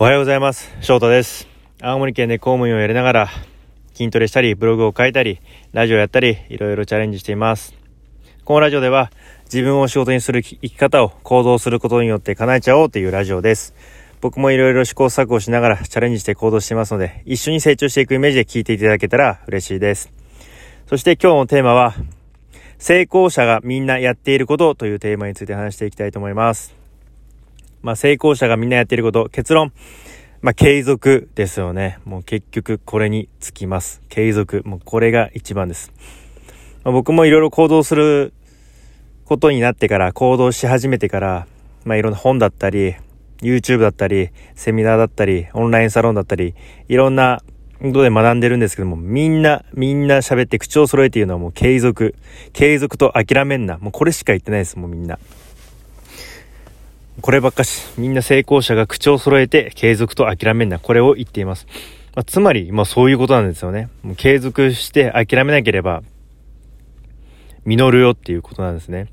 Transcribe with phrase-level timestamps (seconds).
[0.00, 0.72] おはようございます。
[0.80, 1.48] 翔太です。
[1.82, 3.28] 青森県で公務員をやりながら、
[3.94, 5.40] 筋トレしたり、ブログを書いたり、
[5.72, 7.74] ラジオやったり、いろいろチャレンジしています。
[8.44, 9.10] このラジオでは、
[9.46, 13.74] 自分を仕事にする生き方を行動することによって叶えちゃおうというラジオです。
[14.20, 20.12] 僕もいろいろ試行錯誤しながらチャレンジして行動していますので、一緒に成長していくイメージで聞いていただけたら嬉しいです。
[20.86, 21.96] そして今日のテーマは、
[22.78, 26.77] 成功者がみんなやっていることというテーマについて話していきたいと思います。
[27.82, 29.72] まあ、成功者がみんなやっていること、結論、
[30.40, 31.98] まあ、継続ですよね。
[32.04, 34.02] もう結局これにつきます。
[34.08, 34.62] 継続。
[34.64, 35.92] もうこれが一番です。
[36.84, 38.32] まあ、僕もいろいろ行動する
[39.24, 41.46] ことになってから、行動し始めてから、
[41.84, 42.94] まあ、いろんな本だったり、
[43.42, 46.54] YouTube だったり、セミナーだったり、オンラインサロンだったり、
[46.88, 47.42] いろんな
[47.80, 52.14] ことで学んでるんですけども、みんな、みんな喋って口を揃えて言うのはもう継続。
[52.52, 53.78] 継続と諦めんな。
[53.78, 55.18] もうこれしか言ってないです、もうみんな。
[57.20, 60.78] こればっかし、みんな成功者が口を揃えて継続と諦めんな。
[60.78, 61.66] これを言っています。
[62.14, 63.88] まあ、つまり、まあそういうことなんですよね。
[64.02, 66.02] もう継続して諦めなければ、
[67.64, 69.08] 実るよっていうことなんですね。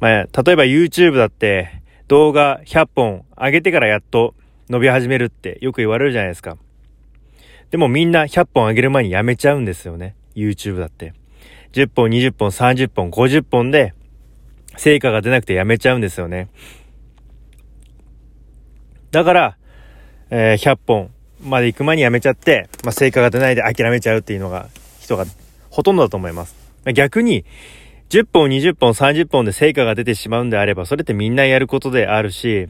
[0.00, 4.34] まあ、例えば YouTube だって動画100本上げてからやっと
[4.68, 6.56] 伸び始めるってよく言われるじゃないですか。
[7.70, 10.14] でもみんな100本上げる前にやめちゃうんですよね。
[10.34, 11.14] YouTube だって。
[11.72, 13.94] 10本、20本、30本、50本で
[14.76, 16.48] 成果が出なくてやめちゃうんですよね。
[19.12, 19.56] だから、
[20.30, 21.10] えー、100本
[21.44, 24.68] まで行く前にやめちゃって、まあ、成果が出ないで諦めちゃうっていうのが、
[25.00, 25.26] 人が
[25.70, 26.56] ほとんどだと思います。
[26.94, 27.44] 逆に、
[28.08, 32.68] 10本、20本、30本で成果が出てしまうんであれば、それってみんなやることであるし、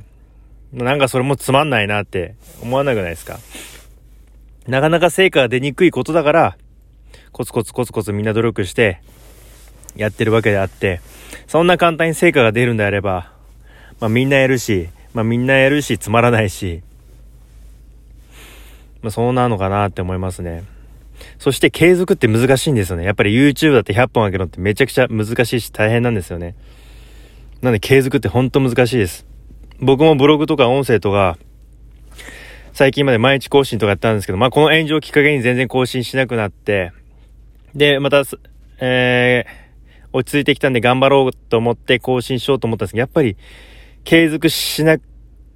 [0.72, 3.38] なんかそれもつまんないなって思わなくないですか？
[4.66, 6.56] なかなか成果が出にくいことだから、
[7.32, 9.00] コツコツコツコツみんな努力して
[9.96, 11.00] やってるわけであって、
[11.46, 13.32] そんな簡単に成果が出るんであれば、
[14.00, 16.82] まあみんなやるし、まあみんなやるし、つまらないし、
[19.02, 20.64] まあそうなのかなって思いますね。
[21.38, 23.04] そして継続って難しいんですよね。
[23.04, 26.54] やっぱり YouTube だって100本あげるのってめちゃくちゃ難しいし大変なんですよね。
[27.60, 29.26] なんで継続ってほんと難しいです。
[29.80, 31.38] 僕もブログとか音声とか、
[32.72, 36.92] 最近まで毎日更新とかやったんですけど、まあこの炎上をきっかけに全然更新しなくなって、
[37.74, 38.22] で、また、
[38.80, 43.36] えー、落ち着いてきたんで頑張ろうと思って更新しようと思ったんですけど、やっぱり
[44.04, 44.98] 継続しな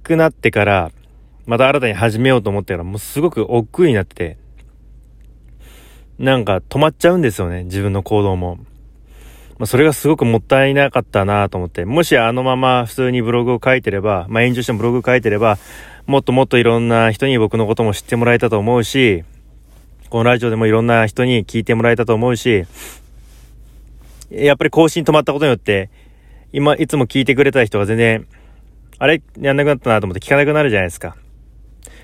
[0.03, 0.91] くなってから、
[1.45, 4.37] また新たに始めようと思ってから、もうすごく億劫になってて、
[6.17, 8.57] なんか止まっちゃうんですよね、自分の行動も。
[9.57, 15.57] まあ、それがすごくもったいなかったなと思って、もしあのまま普通にブログを書いてれば、まあ、炎上してもブログを書いてれば、
[16.05, 19.23] もっともっといろんな人に僕のことも知ってもらえたと思うし、
[20.09, 22.65] このラジオでもいろんな人に聞いてもらえたと思うし、
[24.29, 25.89] やっぱり更新止まったことによって、
[26.53, 28.27] 今、いつも聞いてくれた人が全然
[28.99, 31.15] あれやんなくなったなと思って聞かなくなるじゃないですか。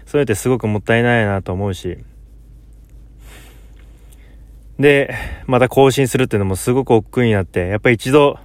[0.05, 1.97] そうやってすごくもったいないなと思うし。
[4.79, 5.13] で、
[5.45, 8.37] また更新するっていうのもすごく億劫になって、やっぱり一度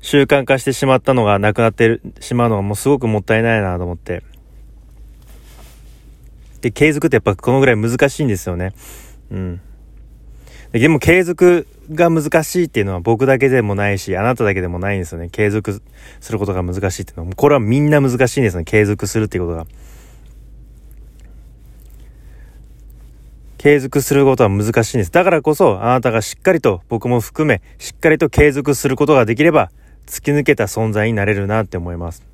[0.00, 4.22] 習慣化してしまったのがなくなってしまうのがもうすごくもったいないなと思って。
[6.60, 8.72] で、継続ってやっぱこのぐらい難しいんですよね。
[9.30, 9.60] うん。
[10.72, 15.28] でも継続が難しいっていうのは僕だけでもないし、あなただけでもないんですよね。
[15.28, 15.82] 継続
[16.20, 17.34] することが難しいっていうのは。
[17.34, 18.64] これはみんな難しいんですね。
[18.64, 19.66] 継続するっていうことが。
[23.58, 25.12] 継続することは難しいんです。
[25.12, 29.70] だからこそ、あなたがしっかりと、僕も含め、しっかりと継続することができれば、
[30.06, 32.24] 突き抜けた存在になれるなって思います。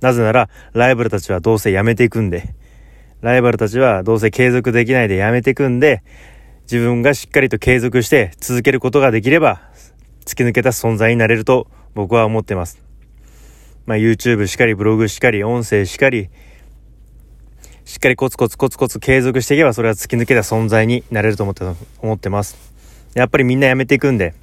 [0.00, 2.54] なぜなら、ライバルたちはどうせやめていくんで、
[3.20, 6.04] ライバルたちはどうせ継続できないでやめていくんで、
[6.70, 9.60] 自分がしっかりと継続して続けることができれば、
[10.24, 12.82] 突き抜けた存在になれると僕は思ってます。
[13.86, 16.28] まあ、YouTube しかり、ブログしかり、音声しかり、
[17.84, 21.64] しっかりコツコツコツコツ継続していけば、それは突き抜けた存在になれると思って
[22.02, 22.56] 思ってます。
[23.14, 24.34] やっぱりみんなやめていくんで、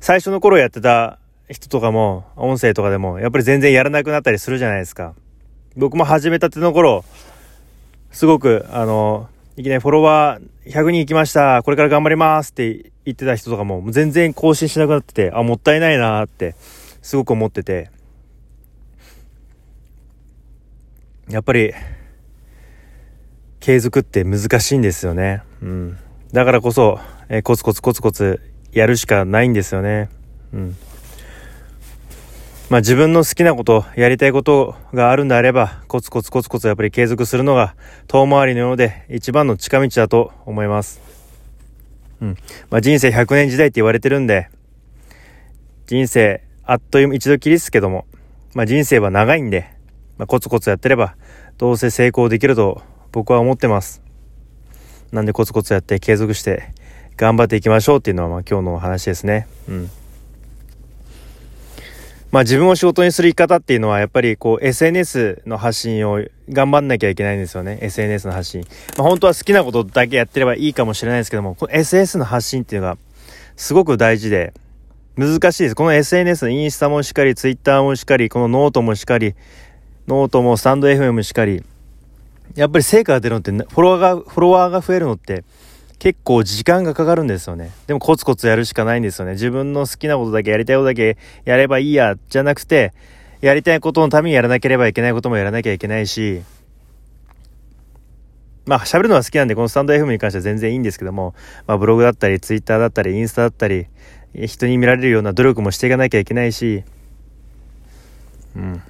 [0.00, 1.18] 最初の頃やってた
[1.50, 5.14] 人とかも、音声とかでも、やっぱり全然やらなくなったりするじゃないですか。
[5.76, 7.04] 僕も始めたての頃、
[8.10, 9.28] すごく、あの、
[9.60, 11.62] いきなりフォロワー100人行きました。
[11.62, 16.56] これから頑張りますって言ってた人とかも全然更新しなくなってて、あ、もったいないなって
[17.02, 17.90] すごく思ってて。
[21.28, 21.74] やっぱり、
[23.60, 25.42] 継続って難しいんですよね。
[25.60, 25.98] うん。
[26.32, 26.98] だからこそ、
[27.28, 28.40] えコツコツコツコツ
[28.72, 30.08] やるしかないんですよね。
[30.54, 30.76] うん。
[32.70, 37.74] まあ自分の好きなこと、やりたいことがあるんであれば、コツコツコツコツやっぱり継続するのが
[38.06, 41.00] 遠回りのようで一番の近道だと思います。
[42.20, 42.36] うん。
[42.70, 44.50] まあ人生100年時代って言われてるんで、
[45.88, 48.06] 人生あっという間一度きりですけども、
[48.54, 49.66] まあ人生は長いんで、
[50.16, 51.16] まあコツコツやってれば
[51.58, 54.00] どうせ成功できると僕は思ってます。
[55.10, 56.72] なんでコツコツやって継続して
[57.16, 59.48] 頑張っていきましょうっていうのはまあ今日のお話ですね。
[59.68, 59.90] うん。
[62.30, 67.78] まあ自分を仕事にする生き方っていうのはやっぱりこう SNS の発信を頑張んなきゃいけないんですよね。
[67.82, 68.64] SNS の発信。
[68.96, 72.98] まあ本当は好きなことだけやってればいいかもしれないですけども、この SNS の発信っていうのが
[73.56, 74.54] すごく大事で、
[75.16, 75.74] 難しいです。
[75.74, 79.34] この SNS のインスタもしっかり、ツイッターもしっかり、このノートもしっかり、
[80.08, 81.62] ノートもスタンド FM もしっかり、
[82.54, 85.44] やっぱり成果が出るのって、フォロワーが、フォロワーが増えるのって、
[86.00, 87.70] 結構時間がかかるんですよね。
[87.86, 89.32] でもコツコツやるしかないんですよね。
[89.32, 92.94] 自分の好きなことだけやりたいことだけやればいいや、じゃなくて、
[93.42, 96.42] やりたいことのためにやらなければいけないこともやらなきゃいけないし、
[98.64, 101.34] まあ喋るのは好きなんで、このスタンド FM に関しては全然いいんですけども、
[101.66, 103.86] まあブログだったり、ツイッターだったり、インスタだったり、
[104.34, 106.82] 人に見られるような努力もしていかなきゃいけないし、
[108.56, 108.82] うん。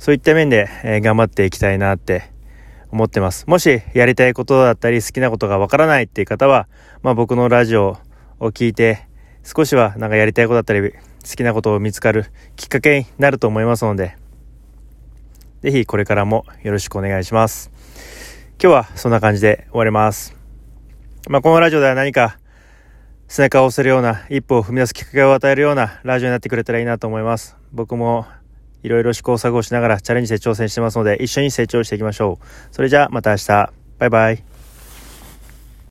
[0.00, 2.30] そういった面で、えー、頑張っていきたいなって
[2.90, 3.46] 思ってます。
[3.46, 6.68] もしやりたいことだったり好きなことがわからないっていう方は、
[7.02, 7.98] まあ僕のラジオ
[8.40, 9.06] を聞いて
[9.44, 10.98] 少しはなんかやりたいことだったり好
[11.36, 12.26] きなことを見つかる
[12.56, 14.16] きっかけになると思いますので、
[15.62, 17.70] ぜひこれからもよろしくお願いします。
[18.62, 20.36] 今日はそんな感じで終わります。
[21.28, 22.38] まあこのラジオでは何か
[23.26, 27.56] 背中を押せるような一歩を踏み出すきっかけを与えるようなラジオになってくれたらいいなと思います。
[27.72, 28.26] 僕も
[28.82, 32.74] いろいろ試行錯誤しながらチャレンジして挑戦してますので、一緒に成長していきましょう。
[32.74, 33.72] それじゃあまた明日。
[33.98, 34.57] バイバイ。